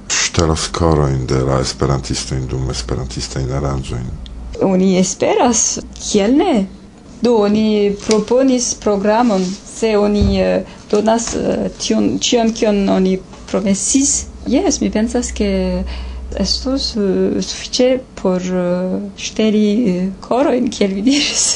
ŝtelos 0.08 0.64
korojn 0.78 1.26
de 1.26 1.42
la 1.44 1.60
esperantistojn 1.60 2.46
dum 2.48 2.70
esperantistajn 2.70 3.52
aranĝojn? 3.60 4.08
Oni 4.62 4.96
esperas, 4.98 5.78
kiel 6.00 6.36
ne? 6.36 6.66
Do 7.22 7.36
oni 7.42 7.94
proponis 8.06 8.74
programon, 8.74 9.44
se 9.74 9.98
oni 9.98 10.42
uh, 10.42 10.62
donas 10.90 11.34
uh, 11.34 11.66
tion, 11.78 12.18
tion 12.18 12.52
kion 12.52 12.88
oni 12.88 13.18
promesis. 13.50 14.26
Yes, 14.46 14.80
mi 14.80 14.90
pensas 14.90 15.32
ke 15.34 15.48
estos 16.38 16.92
uh, 16.96 17.38
sufiĉe 17.42 17.88
por 18.22 18.42
uh, 18.42 18.98
ŝteli 19.18 19.66
uh, 19.94 20.04
korojn, 20.24 20.70
kiel 20.70 20.94
vi 20.98 21.06
diris. 21.10 21.48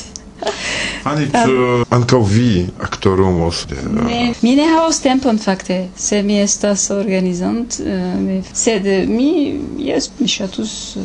Ani 1.11 1.28
ĉu 1.30 1.85
ankaŭ 1.94 2.21
vi 2.26 2.66
aktorumos? 2.82 3.64
Ne, 3.71 4.32
mi 4.42 4.54
ne 4.59 4.66
havas 4.71 5.00
tempon 5.04 5.38
fakte, 5.38 5.88
se 5.97 6.23
mi 6.23 6.40
estas 6.42 6.88
organizant, 6.94 7.78
uh, 7.82 8.50
sed 8.54 8.88
mi, 9.11 9.61
jes, 9.87 10.11
mi 10.18 10.28
ŝatus 10.30 10.75
uh, 10.99 11.04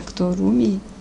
aktorumi. 0.00 0.78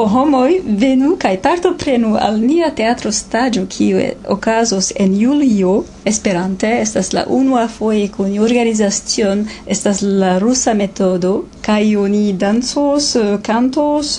Do 0.00 0.06
homoj 0.06 0.60
venu 0.64 1.16
kaj 1.20 1.36
partoprenu 1.42 2.16
al 2.26 2.38
nia 2.40 2.70
teatro 2.76 3.10
staĝo 3.12 3.66
kiu 3.68 3.98
okazos 4.34 4.92
en 4.96 5.16
julio 5.22 5.72
Esperante 6.04 6.70
estas 6.82 7.12
la 7.12 7.24
unua 7.28 7.68
foje 7.68 8.06
kun 8.14 8.38
organizacion 8.38 9.42
estas 9.66 10.00
la 10.02 10.38
rusa 10.38 10.74
metodo 10.74 11.32
kaj 11.66 11.96
oni 11.96 12.32
dancos, 12.32 13.10
kantos, 13.42 14.14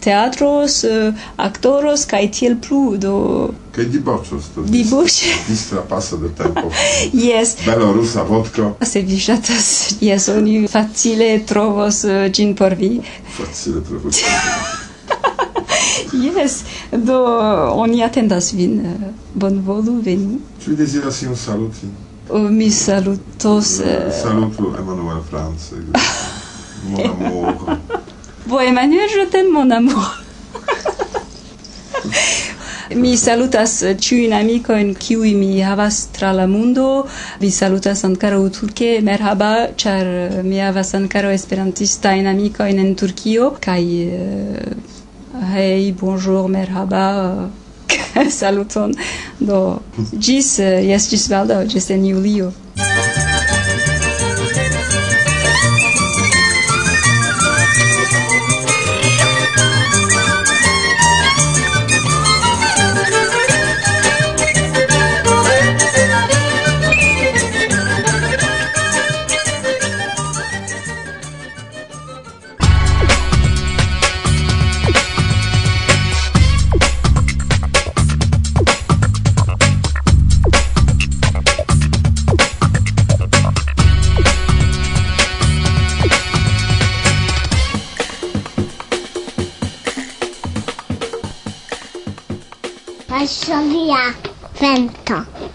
teatros, 0.00 0.78
aktoros 1.36 2.06
kaj 2.14 2.30
tiel 2.38 2.56
plu 2.68 2.96
do 2.96 3.14
Che 3.74 3.84
diboccios 3.84 4.48
tu? 4.54 4.62
distra 4.62 5.04
Distrapasso 5.52 6.16
del 6.16 6.32
tempo. 6.32 6.70
yes. 7.28 7.56
Bello 7.66 7.92
russa 7.92 8.22
vodka. 8.22 8.72
Se 8.82 9.02
vi 9.02 9.20
shatas, 9.20 9.96
yes, 10.00 10.28
oni 10.28 10.66
facile 10.68 11.44
trovos 11.44 12.04
uh, 12.04 12.30
gin 12.32 12.54
por 12.54 12.74
vi. 12.74 13.02
Facile 13.36 13.82
trovos. 13.82 14.24
Yes, 16.16 16.64
do 16.92 17.18
oni 17.76 18.02
atendas 18.04 18.52
vin. 18.52 18.80
Eh, 18.80 19.12
bonvolu 19.34 20.00
veni. 20.00 20.38
Ĉu 20.64 20.70
vi 20.70 20.76
deziras 20.76 21.22
iun 21.22 21.36
saluti? 21.36 21.86
O 22.28 22.38
mi 22.38 22.70
salutos... 22.70 23.80
Eh, 23.80 23.86
eh, 23.86 24.06
uh, 24.08 24.12
saluto 24.22 24.74
Emmanuel 24.78 25.22
France. 25.30 25.74
mon 26.90 27.10
amour. 27.10 27.54
Bo, 28.46 28.60
Emmanuel, 28.60 29.08
je 29.08 29.30
t'aime, 29.30 29.50
mon 29.52 29.70
amour. 29.70 30.10
mi 32.94 33.16
salutas 33.16 33.82
ĉiujn 34.00 34.32
amikojn 34.32 34.94
kiuj 34.94 35.32
mi 35.34 35.60
havas 35.62 36.06
tra 36.14 36.32
la 36.32 36.46
mundo 36.46 37.06
vi 37.40 37.50
salutas 37.50 38.04
ankaŭ 38.04 38.48
turke 38.58 39.00
merhaba 39.02 39.50
ĉar 39.76 40.06
mi 40.44 40.60
havas 40.62 40.94
ankaŭ 40.94 41.32
esperantistajn 41.34 42.26
amikojn 42.26 42.78
en 42.78 42.94
Turkio 42.94 43.50
kaj 43.60 43.82
uh, 44.06 44.95
hey, 45.42 45.92
bonjour, 45.92 46.48
merhaba, 46.48 47.48
saluton, 48.30 48.92
do, 49.40 49.80
gis, 50.18 50.58
eh, 50.58 50.82
jes, 50.88 51.08
gis 51.08 51.28
valdo, 51.28 51.60
gis 51.68 51.90
en 51.90 52.04
julio. 52.06 52.52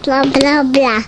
Bla 0.04 0.22
bla 0.24 0.62
bla. 0.64 1.02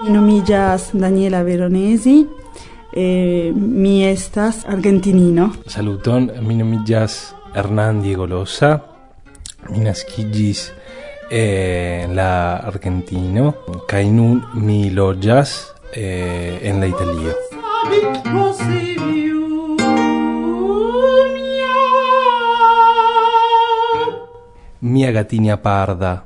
Mi 0.00 0.16
nomiĝas 0.16 0.90
Daniela 0.92 1.42
Veronesi, 1.46 2.24
eh, 2.94 3.52
mi 3.54 4.04
estas 4.04 4.64
argentinino. 4.66 5.50
Saluton, 5.66 6.30
mi 6.42 6.56
nomigas 6.56 7.34
Diego 8.02 8.26
Golosa, 8.26 8.78
mi 9.70 9.80
naskiĝis 9.80 10.70
eh, 11.30 12.04
en 12.04 12.14
la 12.14 12.60
Argentino 12.66 13.52
kaj 13.88 14.04
nun 14.10 14.42
mi 14.54 14.90
loĝas 14.90 15.74
eh, 15.94 16.58
en 16.62 16.80
la 16.80 16.86
Italio. 16.86 17.34
Mia 24.80 25.10
gatinia 25.12 25.56
parda, 25.56 26.24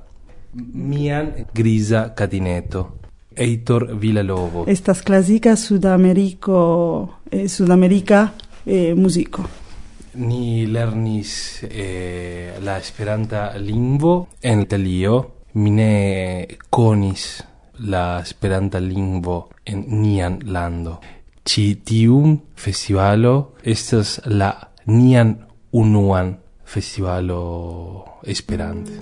mian 0.75 1.33
grisa 1.55 2.15
catineto. 2.15 3.04
Heitor 3.37 3.99
Villalobos. 4.01 4.69
Estas 4.69 5.03
klasika 5.03 5.57
Sudameriko, 5.57 7.21
eh, 7.31 7.49
Sudamerika 7.49 8.33
eh, 8.67 8.95
muziko. 8.95 9.45
Ni 10.15 10.67
lernis 10.67 11.65
eh, 11.69 12.55
la 12.63 12.79
esperanta 12.79 13.59
lingvo 13.59 14.29
en 14.43 14.61
Italio. 14.61 15.31
Mi 15.55 15.71
ne 15.71 16.47
konis 16.71 17.43
la 17.79 18.21
esperanta 18.21 18.81
lingvo 18.81 19.51
en 19.65 19.85
nian 20.03 20.39
lando. 20.47 21.01
Ĉi 21.45 21.65
tiun 21.85 22.39
festivalo 22.57 23.55
estas 23.63 24.21
la 24.27 24.51
nian 24.87 25.37
unuan 25.73 26.37
festivalo 26.65 28.21
esperante. 28.25 28.93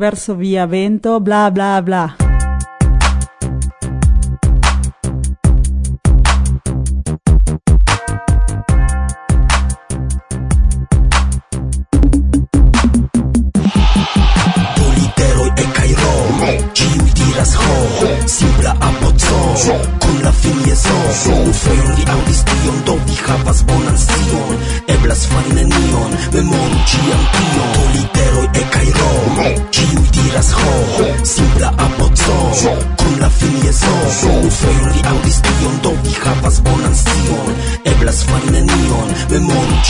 verso 0.00 0.34
via 0.34 0.64
vento, 0.66 1.20
bla 1.20 1.50
bla 1.50 1.82
bla. 1.82 2.29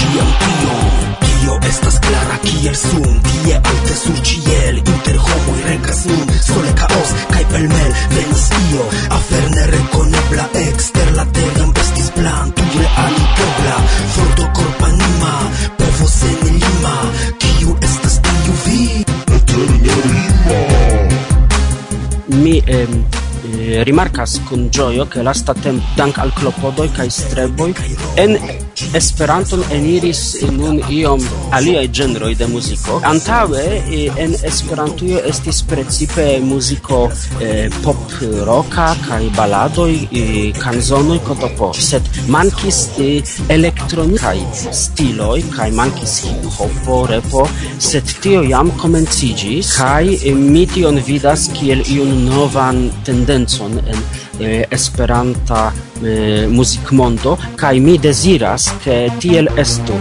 ĉiam 0.01 0.31
tio 0.43 0.77
Tio 1.25 1.57
estas 1.69 1.99
klara 2.07 2.39
kiel 2.45 2.77
sun? 2.77 3.21
Tie 3.29 3.57
alte 3.61 3.97
sur 4.03 4.23
ĉiel 4.31 4.81
Inter 4.81 5.19
homoj 5.27 5.59
regas 5.69 6.05
nun. 6.11 6.27
Sole 6.47 6.73
kaos 6.81 7.15
kaj 7.33 7.45
pelmel 7.53 7.93
venis 8.15 8.47
io. 8.63 8.89
Afer 9.19 9.49
nerekonebla 9.57 10.49
ekster 10.65 11.15
la 11.19 11.27
teram 11.39 11.73
estis 11.85 12.11
plan 12.17 12.53
Tuj 12.57 12.73
realigebla 12.81 13.79
Forto 14.17 14.51
korpanima 14.61 15.37
Povo 15.81 16.11
en 16.33 16.61
lima. 16.65 16.97
Kiu 17.45 17.79
estas 17.91 18.21
tiu 18.27 18.61
vi? 18.67 18.81
Mi 22.41 22.63
em, 22.67 23.05
eh, 23.45 23.83
rimarkas 23.85 24.39
kun 24.49 24.69
ĝojo 24.73 25.05
ke 25.13 25.23
lastatempe 25.27 25.97
dank' 25.99 26.21
al 26.23 26.31
klopodoj 26.39 26.89
kaj 26.97 27.09
streboj 27.11 27.73
en 28.23 28.37
Esperanton 28.94 29.61
eniris 29.70 30.20
nun 30.50 30.81
iom 30.90 31.20
aliaj 31.55 31.85
ĝenroj 31.98 32.33
de 32.40 32.46
muziko. 32.50 32.96
Antaŭe 33.07 33.64
en 34.24 34.33
Esperantujo 34.48 35.20
estis 35.31 35.61
precipe 35.70 36.24
muziko 36.42 36.98
eh, 37.40 37.70
pop 37.85 38.16
roka 38.48 38.88
kaj 39.05 39.20
baladoj, 39.37 39.92
eh, 40.22 40.59
kanzonoj 40.59 41.20
kotopo, 41.29 41.70
sed 41.88 42.09
mankis 42.35 42.81
eh, 42.98 43.35
elektronikaj 43.57 44.37
stiloj 44.81 45.38
kaj 45.55 45.70
mankis 45.79 46.16
hip-hopo, 46.24 46.98
repo, 47.12 47.46
sed 47.90 48.11
tio 48.24 48.42
jam 48.48 48.72
komenciĝis 48.83 49.76
kaj 49.79 50.35
mi 50.35 50.66
tion 50.74 50.98
vidas 51.07 51.46
kiel 51.55 51.87
iun 51.94 52.26
novan 52.26 52.88
tendencon 53.07 53.79
en 53.87 54.03
eh, 54.40 54.64
Esperanta 54.70 55.72
eh, 56.05 56.48
muzikmondo 56.48 57.37
kaj 57.57 57.76
mi 57.81 57.98
deziras 57.98 58.70
ke 58.85 59.09
tiel 59.20 59.48
estu. 59.57 60.00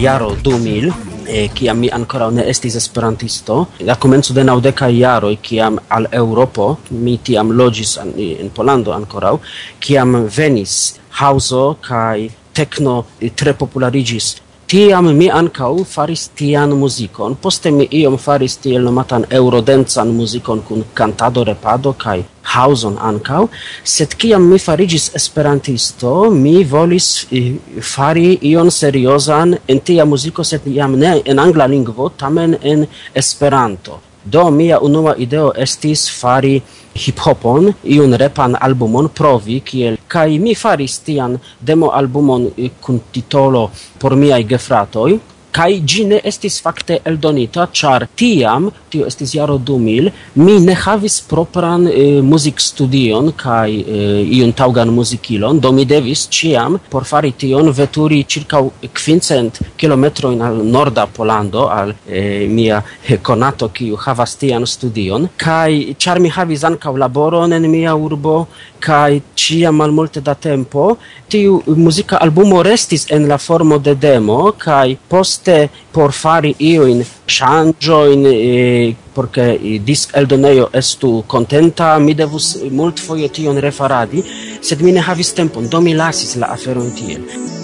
jaro 0.00 0.30
2000 0.44 0.92
e 1.28 1.48
kiam 1.54 1.78
mi 1.82 1.90
ankoraŭ 1.92 2.30
ne 2.30 2.44
estis 2.50 2.76
esperantisto 2.80 3.56
la 3.88 3.96
komenco 4.02 4.34
de 4.34 4.44
naŭdekaj 4.44 4.90
jaroj 4.98 5.34
kiam 5.48 5.78
al 5.96 6.06
Eŭropo 6.20 6.68
mi 6.90 7.18
tiam 7.18 7.50
loĝis 7.60 7.96
an, 8.02 8.12
en 8.16 8.50
Pollando 8.54 8.94
ankoraŭ 8.96 9.34
kiam 9.80 10.16
venis 10.36 10.76
haŭzo 11.20 11.64
kaj 11.88 12.28
tekno 12.54 12.94
tre 13.36 13.52
popularigis 13.54 14.36
Tiam 14.68 15.06
mi 15.16 15.30
ankaŭ 15.32 15.70
faris 15.88 16.26
tian 16.36 16.74
muzikon. 16.76 17.38
Poste 17.40 17.70
mi 17.72 17.86
iom 17.98 18.18
faris 18.20 18.58
tiel 18.60 18.82
nomatan 18.84 19.22
eurodencan 19.38 20.10
muzikon 20.12 20.58
kun 20.68 20.82
kantado, 20.98 21.44
repado 21.48 21.94
kaj 22.02 22.18
hauson 22.52 22.98
ankaŭ. 23.10 23.46
Sed 23.92 24.16
kiam 24.20 24.44
mi 24.50 24.58
fariĝis 24.60 25.06
esperantisto, 25.20 26.12
mi 26.42 26.66
volis 26.72 27.08
eh, 27.32 27.54
fari 27.92 28.26
ion 28.50 28.68
seriozan 28.80 29.56
en 29.66 29.80
tia 29.80 30.04
muziko, 30.04 30.44
sed 30.44 30.68
jam 30.74 30.98
ne 31.00 31.14
en 31.24 31.40
angla 31.46 31.64
lingvo, 31.66 32.10
tamen 32.20 32.58
en 32.60 32.84
Esperanto. 33.14 34.02
Do 34.24 34.50
mia 34.50 34.82
unua 34.84 35.16
ideo 35.16 35.54
estis 35.56 36.10
fari 36.20 36.58
hip-hopon, 36.98 37.72
iun 37.94 38.16
repan 38.22 38.56
albumon 38.66 39.08
provi 39.14 39.60
kiel, 39.68 39.98
kai 40.08 40.38
mi 40.42 40.54
faris 40.54 40.98
tian 41.06 41.38
demo 41.60 41.90
albumon 42.00 42.50
eh, 42.56 42.70
kun 42.80 43.00
titolo 43.12 43.70
Por 43.98 44.16
miai 44.16 44.44
gefratoi, 44.44 45.18
kai 45.58 45.80
ĝi 45.90 46.04
ne 46.06 46.18
estis 46.30 46.60
fakte 46.62 47.00
eldonita, 47.10 47.64
char 47.74 48.04
tiam, 48.20 48.68
tio 48.92 49.06
estis 49.10 49.32
jaro 49.34 49.56
2000, 49.58 50.12
mi 50.38 50.54
ne 50.62 50.74
havis 50.84 51.16
propran 51.26 51.88
e, 51.90 52.04
muzikstudion 52.22 53.32
kai 53.40 53.80
e, 53.80 54.04
iun 54.38 54.52
taugan 54.60 54.92
muzikilon, 54.94 55.58
do 55.58 55.72
mi 55.74 55.84
devis 55.92 56.22
ciam 56.30 56.78
por 56.92 57.06
fari 57.10 57.32
tion 57.40 57.72
veturi 57.74 58.20
circa 58.34 58.60
500 59.00 59.66
kilometrojn 59.80 60.44
al 60.46 60.60
norda 60.76 61.08
Polando, 61.16 61.66
al 61.74 61.90
e, 62.06 62.46
mia 62.46 62.78
konato 63.26 63.68
kiu 63.74 63.98
havas 64.06 64.36
tian 64.38 64.66
studion, 64.66 65.26
kai 65.42 65.96
char 65.98 66.22
mi 66.22 66.30
havis 66.38 66.62
ankaŭ 66.70 66.94
laboron 67.02 67.58
en 67.58 67.66
mia 67.72 67.96
urbo 67.98 68.44
kai 68.78 69.18
ciam 69.34 69.82
malmulte 69.82 70.22
da 70.22 70.36
tempo, 70.38 70.92
tiu 71.28 71.58
muzika 71.74 72.22
albumo 72.22 72.62
restis 72.62 73.08
en 73.10 73.26
la 73.26 73.42
formo 73.42 73.78
de 73.82 73.96
demo 73.98 74.52
kai 74.58 74.94
post 75.10 75.47
ofte 75.48 75.68
por 75.92 76.12
fari 76.12 76.54
iuin 76.58 77.04
shangioin 77.26 78.26
eh, 78.26 78.94
porque 79.14 79.58
disc 79.84 80.14
eldoneio 80.14 80.68
estu 80.72 81.24
contenta 81.26 81.98
mi 81.98 82.14
devus 82.14 82.56
multfoje 82.70 83.28
tion 83.28 83.58
refaradi 83.58 84.22
sed 84.60 84.82
mi 84.82 84.92
ne 84.92 85.00
havis 85.00 85.34
tempon 85.34 85.68
do 85.68 85.80
mi 85.80 85.94
lasis 85.94 86.36
la 86.36 86.46
aferon 86.46 86.90
tiel. 86.94 87.57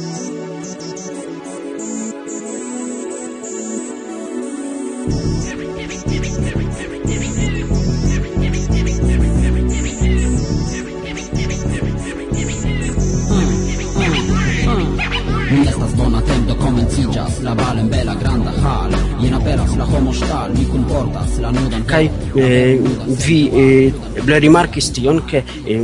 kai 21.95 22.11
eh, 22.35 22.79
vi 23.25 23.39
eh, 23.55 23.95
ble 24.27 24.39
rimarkis 24.43 24.91
tion 24.95 25.21
ke 25.31 25.43
eh, 25.63 25.83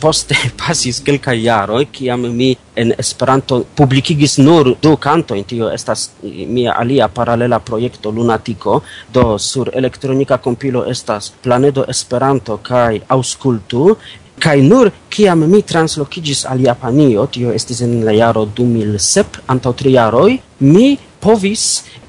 poste 0.00 0.34
pasis 0.60 0.98
kelka 1.06 1.34
jaro 1.38 1.78
kiam 1.96 2.26
mi 2.38 2.50
en 2.76 2.92
Esperanto 2.98 3.62
publikigis 3.78 4.36
nur 4.38 4.74
du 4.82 4.96
kantojn. 4.96 5.44
Tio 5.44 5.70
estas 5.70 6.10
eh, 6.22 6.44
mia 6.50 6.74
alia 6.80 7.08
paralela 7.08 7.60
projekto 7.60 8.10
Lunatico 8.10 8.82
do 9.12 9.38
sur 9.38 9.70
elektronika 9.72 10.38
kompilo 10.38 10.84
estas 10.94 11.32
Planedo 11.42 11.86
Esperanto 11.94 12.58
kaj 12.58 13.00
Aŭskultu. 13.08 13.96
Kai 14.38 14.58
nur 14.62 14.90
kiam 15.08 15.46
mi 15.48 15.62
translokigis 15.62 16.44
al 16.44 16.60
Japanio 16.60 17.24
tio 17.32 17.54
estis 17.54 17.80
en 17.86 18.02
la 18.04 18.12
jaro 18.12 18.44
2007 18.58 19.46
antaŭ 19.54 19.72
tri 19.78 19.94
jaroj 19.94 20.36
mi 20.60 20.90
povis 21.20 21.64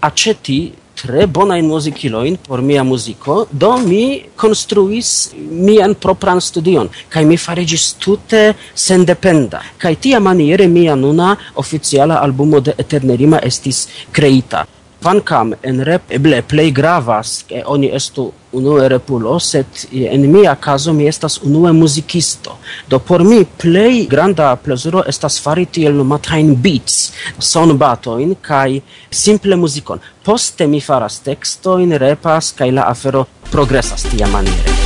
aĉeti 0.09 0.59
tre 0.97 1.27
bonajn 1.27 1.67
muzikilojn 1.67 2.37
por 2.47 2.61
mia 2.61 2.83
muziko, 2.83 3.45
do 3.51 3.77
mi 3.85 4.23
konstruis 4.35 5.31
mian 5.35 5.93
propran 5.95 6.41
studion, 6.41 6.89
kai 7.09 7.25
mi 7.25 7.37
fariĝis 7.37 7.93
tute 7.99 8.53
sendependa. 8.73 9.61
kai 9.77 9.95
tia 9.95 10.19
maniere 10.19 10.67
mia 10.67 10.95
nuna 10.95 11.35
oficiala 11.55 12.21
albumo 12.21 12.59
de 12.59 12.73
Eternerima 12.77 13.39
estis 13.43 13.87
creita 14.11 14.65
Vancam 15.03 15.53
en 15.61 15.83
rep 15.85 16.11
eble 16.11 16.41
plej 16.41 16.71
gravas 16.73 17.43
ke 17.47 17.61
oni 17.65 17.91
estu 17.93 18.31
unue 18.57 18.87
repulo, 18.89 19.35
sed 19.39 19.83
en 19.93 20.25
mia 20.31 20.55
caso 20.55 20.93
mi 20.93 21.05
estas 21.07 21.37
unue 21.43 21.71
muzikisto. 21.73 22.57
Do 22.89 22.99
por 22.99 23.23
mi 23.23 23.43
plej 23.45 24.07
granda 24.09 24.55
plezuro 24.55 25.03
estas 25.07 25.37
fari 25.43 25.65
tiel 25.65 25.93
nomatajn 25.93 26.55
beats, 26.55 27.11
sonbatoin 27.37 28.35
kaj 28.41 28.79
simple 29.11 29.55
muzikon. 29.55 30.01
Poste 30.25 30.67
mi 30.67 30.81
faras 30.81 31.21
tekstojn, 31.25 31.93
repas 32.01 32.51
kaj 32.57 32.71
la 32.71 32.89
afero 32.89 33.27
progresas 33.51 34.09
tiamaniere. 34.09 34.76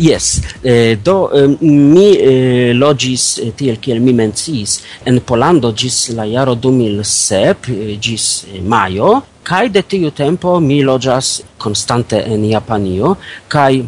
Yes, 0.00 0.40
eh, 0.62 0.96
do 0.96 1.28
eh, 1.30 1.46
mi 1.60 2.16
eh, 2.16 2.72
logis 2.72 3.36
eh, 3.38 3.52
tiel 3.52 3.76
kiel 3.76 4.00
mi 4.00 4.14
mencis. 4.16 4.78
En 5.04 5.20
Polando 5.20 5.74
gis 5.76 6.08
la 6.16 6.24
jaro 6.24 6.54
2007 6.56 7.68
eh, 7.68 7.98
gis 8.00 8.46
eh, 8.48 8.62
maio 8.64 9.20
kai 9.44 9.68
de 9.68 9.82
tiu 9.82 10.10
tempo 10.10 10.56
mi 10.60 10.80
logas 10.82 11.42
konstante 11.58 12.16
en 12.24 12.48
Japanio 12.48 13.18
kai 13.48 13.84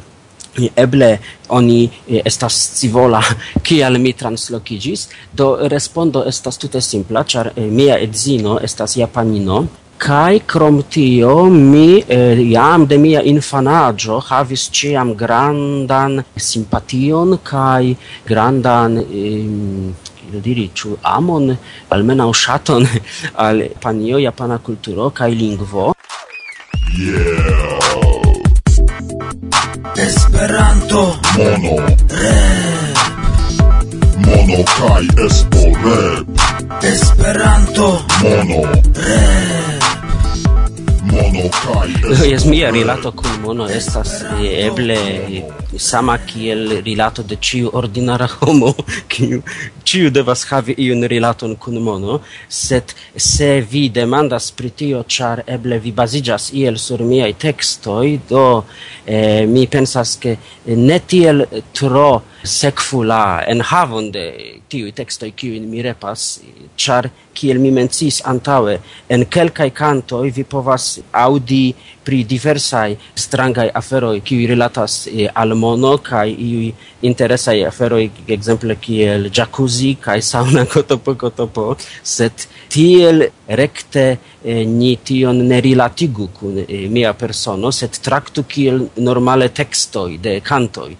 eh, 0.60 0.68
eble 0.76 1.18
oni 1.48 1.88
eh, 1.88 2.20
estas 2.24 2.60
civola 2.76 3.22
kial 3.64 3.96
mi 3.98 4.12
translokigis 4.12 5.08
do 5.32 5.54
respondo 5.64 6.26
estas 6.28 6.60
tute 6.60 6.84
simpla 6.84 7.24
ĉar 7.24 7.54
mia 7.56 7.96
edzino 7.96 8.58
estas 8.60 9.00
japanino 9.00 9.64
kai 10.02 10.40
krom 10.52 10.82
tio 10.92 11.34
mi 11.44 12.02
eh, 12.08 12.38
jam 12.54 12.86
de 12.90 12.96
mia 12.98 13.20
infanaggio 13.32 14.18
havis 14.28 14.64
ciam 14.76 15.14
grandan 15.22 16.22
simpation 16.36 17.38
kai 17.50 17.96
grandan 18.30 18.98
eh, 18.98 19.46
io 20.32 20.40
diri 20.46 20.66
ĉu 20.74 20.96
amon 21.16 21.54
almenaŭ 21.94 22.30
ŝaton 22.44 22.88
al 23.46 23.62
panio 23.82 24.18
japana 24.26 24.58
kulturo 24.58 25.10
kaj 25.10 25.30
lingvo. 25.42 25.92
Yeah. 26.98 28.02
Esperanto. 29.96 31.16
Mono. 31.36 31.76
Rap 32.22 32.96
mono 34.26 34.62
kai 34.76 35.06
espo 35.26 35.62
rap 35.84 36.26
Esperanto. 36.82 37.88
Mono. 38.22 38.62
Rap 38.94 39.71
mono 41.12 41.48
kai 41.60 41.92
oh, 42.12 42.24
jes 42.30 42.44
mia 42.46 42.70
rilato 42.70 43.12
kun 43.12 43.40
mono 43.44 43.68
estas 43.78 44.14
eh, 44.22 44.66
eble 44.66 44.98
sama 45.76 46.18
kiel 46.18 46.82
rilato 46.86 47.22
de 47.22 47.36
ĉiu 47.36 47.70
ordinara 47.80 48.28
homo 48.40 48.72
kiu 49.12 49.42
ciu 49.92 50.08
devas 50.10 50.46
havi 50.48 50.72
iun 50.86 51.04
rilaton 51.12 51.52
kun 51.60 51.76
mono, 51.84 52.14
sed 52.48 52.94
se 53.16 53.48
vi 53.72 53.82
demandas 53.92 54.46
pri 54.56 54.70
tio, 54.70 55.02
char 55.16 55.42
eble 55.56 55.76
vi 55.84 55.92
baziĝas 55.92 56.48
iel 56.56 56.78
sur 56.80 57.04
miaj 57.04 57.34
tekstoj, 57.44 58.06
do 58.30 58.44
eh, 59.04 59.44
mi 59.46 59.66
pensas 59.68 60.16
ke 60.22 60.36
ne 60.88 60.98
tiel 61.12 61.44
tro 61.76 62.22
sekvu 62.42 63.02
la 63.06 63.44
enhavon 63.52 64.08
de 64.14 64.24
tiuj 64.72 64.94
tekstoj, 64.96 65.30
kiujn 65.36 65.68
mi 65.70 65.82
repas, 65.84 66.40
char 66.76 67.10
kiel 67.36 67.60
mi 67.60 67.70
mencis 67.74 68.20
antaŭe, 68.28 68.78
en 69.12 69.24
kelkaj 69.34 69.68
kantoj 69.76 70.30
vi 70.36 70.44
povas 70.44 70.86
audi 71.20 71.74
pri 72.04 72.22
diversaj 72.28 72.96
strangaj 73.24 73.68
aferoj, 73.80 74.16
kiuj 74.24 74.48
rilatas 74.54 74.96
eh, 75.12 75.28
al 75.34 75.54
mono 75.58 75.96
kaj 75.98 76.28
iuj 76.32 76.72
interesaj 77.08 77.58
aferoj, 77.68 78.04
ekzemple 78.36 78.78
kiel 78.80 79.28
jacuzzi 79.28 79.81
pozi 79.82 79.96
kaj 80.00 80.22
sauna 80.22 80.64
kotopo 80.72 81.14
kotopo, 81.14 81.76
sed 82.02 82.32
tiel 82.68 83.24
rekte 83.48 84.16
eh, 84.44 84.66
ni 84.66 84.96
tion 84.96 85.46
ne 85.48 85.60
rilatigu 85.60 86.28
kun 86.38 86.58
eh, 86.68 86.88
mia 86.88 87.12
persono, 87.14 87.72
sed 87.72 87.98
traktu 88.02 88.44
kiel 88.44 88.88
normale 88.96 89.48
tekstoj 89.48 90.18
de 90.18 90.40
kantoj. 90.40 90.94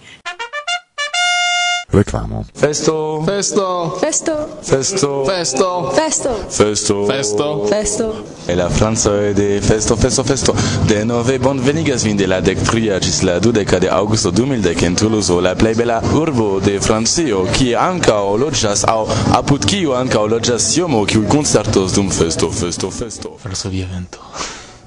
Reclamo. 1.93 2.43
Festo! 2.55 3.21
Festo! 3.23 3.97
Festo! 3.99 4.57
Festo! 4.61 5.23
Festo! 5.25 5.91
Festo! 5.93 6.33
Festo! 6.49 7.05
Festo! 7.05 7.65
Festo! 7.67 8.25
E 8.47 8.55
la 8.55 8.67
Franza 8.67 9.11
e 9.21 9.33
de 9.33 9.61
Festo 9.61 9.95
Festo 9.95 10.23
Festo 10.23 10.55
de 10.87 11.03
nove 11.05 11.37
bon 11.37 11.59
venigas 11.61 12.03
vin 12.03 12.17
de 12.17 12.25
la 12.25 12.41
dec 12.41 12.59
tria 12.63 12.99
gis 12.99 13.21
la 13.21 13.37
dudeca 13.39 13.79
de 13.79 13.89
augusto 13.89 14.31
2010 14.31 14.83
en 14.83 14.95
Toulouse 14.95 15.39
la 15.39 15.53
plei 15.55 15.75
bella 15.75 16.01
urbo 16.13 16.59
de 16.59 16.79
Francio 16.79 17.45
kie 17.53 17.77
ankaŭ 17.77 18.37
loĝas 18.41 18.83
aŭ 18.89 19.05
apud 19.37 19.63
kiu 19.63 19.93
ankaŭ 19.93 20.25
loggias 20.27 20.65
siomo, 20.73 21.05
kiu 21.05 21.27
concertos 21.29 21.93
dum 21.93 22.09
Festo 22.09 22.49
Festo 22.49 22.89
Festo. 22.89 23.37
Varsovia 23.43 23.85
vento. 23.85 24.17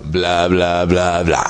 Bla 0.02 0.48
bla 0.48 0.84
bla 0.86 1.22
bla. 1.24 1.46